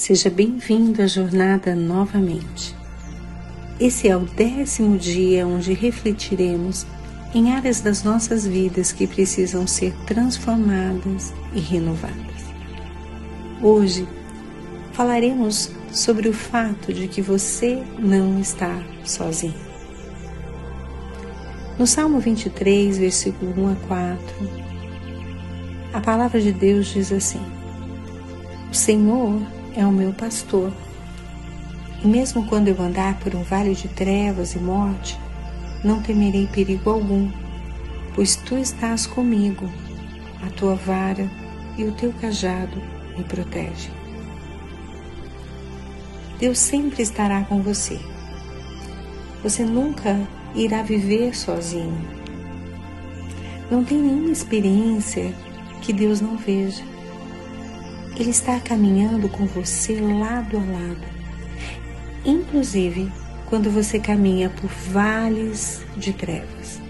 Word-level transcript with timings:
Seja 0.00 0.30
bem-vindo 0.30 1.02
à 1.02 1.06
jornada 1.06 1.74
novamente. 1.74 2.74
Esse 3.78 4.08
é 4.08 4.16
o 4.16 4.20
décimo 4.20 4.96
dia 4.96 5.46
onde 5.46 5.74
refletiremos 5.74 6.86
em 7.34 7.52
áreas 7.52 7.82
das 7.82 8.02
nossas 8.02 8.46
vidas 8.46 8.92
que 8.92 9.06
precisam 9.06 9.66
ser 9.66 9.92
transformadas 10.06 11.34
e 11.52 11.60
renovadas. 11.60 12.16
Hoje 13.60 14.08
falaremos 14.92 15.70
sobre 15.92 16.30
o 16.30 16.32
fato 16.32 16.94
de 16.94 17.06
que 17.06 17.20
você 17.20 17.84
não 17.98 18.40
está 18.40 18.82
sozinho. 19.04 19.52
No 21.78 21.86
Salmo 21.86 22.20
23, 22.20 22.96
versículo 22.96 23.52
1 23.54 23.72
a 23.72 23.76
4, 23.86 24.50
a 25.92 26.00
palavra 26.00 26.40
de 26.40 26.52
Deus 26.52 26.86
diz 26.86 27.12
assim: 27.12 27.42
O 28.70 28.74
Senhor 28.74 29.59
é 29.76 29.84
o 29.86 29.92
meu 29.92 30.12
pastor. 30.12 30.72
E 32.02 32.06
mesmo 32.06 32.46
quando 32.46 32.68
eu 32.68 32.80
andar 32.80 33.18
por 33.20 33.34
um 33.34 33.42
vale 33.42 33.74
de 33.74 33.88
trevas 33.88 34.54
e 34.54 34.58
morte, 34.58 35.18
não 35.84 36.02
temerei 36.02 36.46
perigo 36.46 36.90
algum, 36.90 37.30
pois 38.14 38.36
tu 38.36 38.56
estás 38.56 39.06
comigo, 39.06 39.70
a 40.42 40.50
tua 40.50 40.74
vara 40.74 41.30
e 41.76 41.84
o 41.84 41.92
teu 41.92 42.12
cajado 42.20 42.76
me 43.16 43.24
protegem. 43.24 43.92
Deus 46.38 46.58
sempre 46.58 47.02
estará 47.02 47.42
com 47.44 47.60
você. 47.60 48.00
Você 49.42 49.62
nunca 49.64 50.26
irá 50.54 50.82
viver 50.82 51.36
sozinho. 51.36 52.00
Não 53.70 53.84
tem 53.84 53.98
nenhuma 53.98 54.32
experiência 54.32 55.34
que 55.82 55.92
Deus 55.92 56.20
não 56.20 56.36
veja. 56.36 56.82
Ele 58.16 58.30
está 58.30 58.58
caminhando 58.60 59.28
com 59.28 59.46
você 59.46 60.00
lado 60.00 60.56
a 60.56 60.60
lado. 60.60 61.06
Inclusive 62.24 63.10
quando 63.46 63.68
você 63.68 63.98
caminha 63.98 64.48
por 64.48 64.70
vales 64.70 65.82
de 65.96 66.12
trevas. 66.12 66.80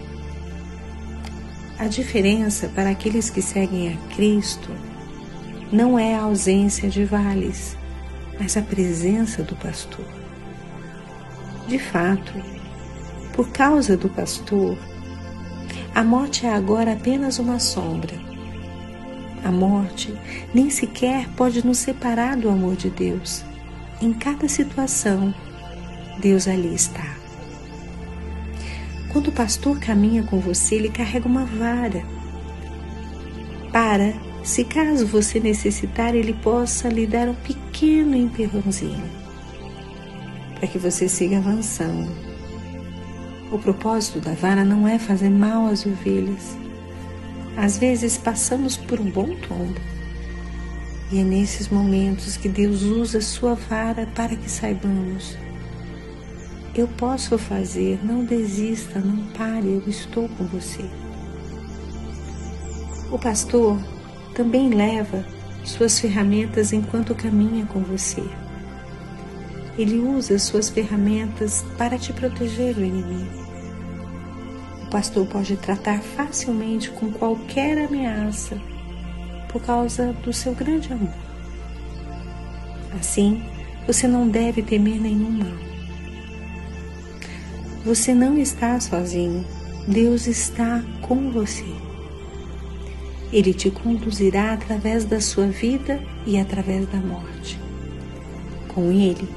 A 1.78 1.86
diferença 1.86 2.68
para 2.68 2.90
aqueles 2.90 3.30
que 3.30 3.40
seguem 3.40 3.94
a 3.94 4.14
Cristo 4.14 4.68
não 5.72 5.98
é 5.98 6.14
a 6.14 6.22
ausência 6.22 6.90
de 6.90 7.04
vales, 7.04 7.76
mas 8.38 8.56
a 8.58 8.62
presença 8.62 9.42
do 9.42 9.56
pastor. 9.56 10.04
De 11.66 11.78
fato, 11.78 12.34
por 13.32 13.48
causa 13.48 13.96
do 13.96 14.10
pastor, 14.10 14.76
a 15.94 16.04
morte 16.04 16.44
é 16.44 16.52
agora 16.52 16.92
apenas 16.92 17.38
uma 17.38 17.58
sombra 17.58 18.29
a 19.44 19.50
morte 19.50 20.14
nem 20.54 20.70
sequer 20.70 21.28
pode 21.36 21.64
nos 21.66 21.78
separar 21.78 22.36
do 22.36 22.48
amor 22.48 22.76
de 22.76 22.90
Deus. 22.90 23.44
Em 24.00 24.12
cada 24.12 24.48
situação, 24.48 25.34
Deus 26.20 26.48
ali 26.48 26.74
está. 26.74 27.16
Quando 29.12 29.28
o 29.28 29.32
pastor 29.32 29.78
caminha 29.78 30.22
com 30.22 30.38
você, 30.38 30.76
ele 30.76 30.88
carrega 30.88 31.26
uma 31.26 31.44
vara 31.44 32.02
para, 33.72 34.12
se 34.42 34.64
caso 34.64 35.06
você 35.06 35.38
necessitar, 35.38 36.14
ele 36.14 36.32
possa 36.32 36.88
lhe 36.88 37.06
dar 37.06 37.28
um 37.28 37.34
pequeno 37.34 38.16
empurrãozinho 38.16 39.20
para 40.54 40.68
que 40.68 40.78
você 40.78 41.08
siga 41.08 41.38
avançando. 41.38 42.10
O 43.50 43.58
propósito 43.58 44.20
da 44.20 44.32
vara 44.32 44.64
não 44.64 44.86
é 44.86 44.98
fazer 44.98 45.30
mal 45.30 45.66
às 45.66 45.84
ovelhas, 45.86 46.56
às 47.60 47.76
vezes 47.76 48.16
passamos 48.16 48.78
por 48.78 48.98
um 48.98 49.10
bom 49.10 49.36
tombo. 49.36 49.78
E 51.12 51.18
é 51.18 51.22
nesses 51.22 51.68
momentos 51.68 52.38
que 52.38 52.48
Deus 52.48 52.82
usa 52.82 53.20
sua 53.20 53.54
vara 53.54 54.06
para 54.14 54.34
que 54.34 54.50
saibamos. 54.50 55.36
Eu 56.74 56.88
posso 56.88 57.36
fazer, 57.36 58.00
não 58.02 58.24
desista, 58.24 58.98
não 58.98 59.26
pare, 59.34 59.66
eu 59.66 59.82
estou 59.86 60.26
com 60.30 60.46
você. 60.46 60.88
O 63.12 63.18
pastor 63.18 63.78
também 64.34 64.70
leva 64.70 65.22
suas 65.62 66.00
ferramentas 66.00 66.72
enquanto 66.72 67.14
caminha 67.14 67.66
com 67.66 67.80
você. 67.80 68.24
Ele 69.76 69.98
usa 69.98 70.38
suas 70.38 70.70
ferramentas 70.70 71.62
para 71.76 71.98
te 71.98 72.10
proteger 72.14 72.74
do 72.74 72.82
inimigo 72.82 73.39
pastor 74.90 75.26
pode 75.26 75.56
tratar 75.56 76.00
facilmente 76.00 76.90
com 76.90 77.10
qualquer 77.12 77.86
ameaça 77.86 78.60
por 79.48 79.62
causa 79.62 80.12
do 80.24 80.32
seu 80.32 80.54
grande 80.54 80.92
amor. 80.92 81.14
Assim, 82.98 83.42
você 83.86 84.06
não 84.08 84.28
deve 84.28 84.62
temer 84.62 85.00
nenhum 85.00 85.30
mal. 85.30 85.70
Você 87.84 88.12
não 88.12 88.36
está 88.36 88.78
sozinho, 88.78 89.44
Deus 89.86 90.26
está 90.26 90.82
com 91.00 91.30
você. 91.30 91.64
Ele 93.32 93.54
te 93.54 93.70
conduzirá 93.70 94.52
através 94.52 95.04
da 95.04 95.20
sua 95.20 95.46
vida 95.46 96.02
e 96.26 96.38
através 96.38 96.86
da 96.88 96.98
morte. 96.98 97.58
Com 98.68 98.90
Ele, 98.90 99.28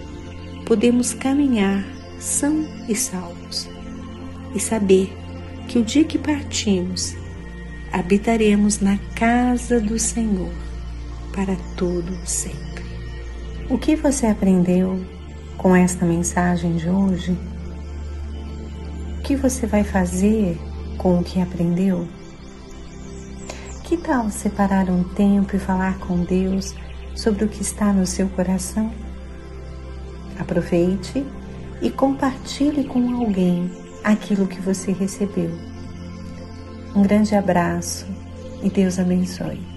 podemos 0.66 1.14
caminhar 1.14 1.86
são 2.20 2.66
e 2.88 2.96
salvos 2.96 3.70
e 4.56 4.60
saber 4.60 5.23
que 5.68 5.80
o 5.80 5.84
dia 5.84 6.04
que 6.04 6.18
partimos, 6.18 7.16
habitaremos 7.92 8.80
na 8.80 8.98
casa 9.16 9.80
do 9.80 9.98
Senhor 9.98 10.52
para 11.34 11.56
todo 11.76 12.16
sempre. 12.26 12.84
O 13.70 13.78
que 13.78 13.96
você 13.96 14.28
aprendeu 14.28 15.04
com 15.58 15.76
esta 15.76 16.06
mensagem 16.06 16.76
de 16.76 16.90
hoje? 16.90 17.38
O 19.18 19.22
que 19.22 19.36
você 19.36 19.66
vai 19.66 19.84
fazer 19.84 20.60
com 20.98 21.20
o 21.20 21.24
que 21.24 21.42
aprendeu? 21.42 22.08
Que 23.84 23.98
tal 23.98 24.30
separar 24.30 24.90
um 24.90 25.04
tempo 25.04 25.56
e 25.56 25.60
falar 25.60 25.98
com 26.00 26.24
Deus 26.24 26.76
sobre 27.16 27.46
o 27.46 27.48
que 27.48 27.62
está 27.62 27.94
no 27.94 28.06
seu 28.06 28.28
coração? 28.30 28.92
Aproveite 30.40 31.26
e 31.82 31.90
compartilhe 31.90 32.84
com 32.84 33.14
alguém 33.16 33.83
aquilo 34.04 34.48
que 34.48 34.62
você 34.62 34.92
recebeu. 34.92 35.52
Um 36.96 37.02
grande 37.02 37.36
abraço 37.36 38.06
e 38.62 38.70
Deus 38.70 39.00
abençoe. 39.00 39.73